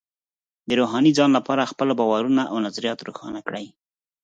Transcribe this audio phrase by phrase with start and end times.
[0.67, 3.65] د روحاني ځان لپاره خپل باورونه او نظریات روښانه کړئ.